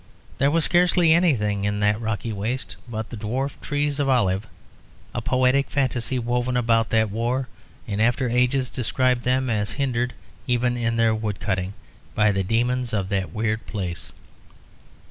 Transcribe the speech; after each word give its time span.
There 0.39 0.49
was 0.49 0.65
scarcely 0.65 1.13
anything 1.13 1.63
in 1.63 1.79
that 1.81 2.01
rocky 2.01 2.33
waste 2.33 2.75
but 2.89 3.11
the 3.11 3.15
dwarf 3.17 3.51
trees 3.61 3.99
of 3.99 4.09
olive; 4.09 4.47
a 5.13 5.21
poetic 5.21 5.69
fantasy 5.69 6.17
woven 6.17 6.57
about 6.57 6.89
that 6.89 7.11
war 7.11 7.47
in 7.85 7.99
after 8.01 8.27
ages 8.27 8.71
described 8.71 9.21
them 9.25 9.47
as 9.47 9.73
hindered 9.73 10.13
even 10.47 10.75
in 10.75 10.95
their 10.95 11.13
wood 11.13 11.39
cutting 11.39 11.73
by 12.15 12.31
the 12.31 12.41
demons 12.43 12.93
of 12.93 13.09
that 13.09 13.31
weird 13.31 13.67
place. 13.67 14.11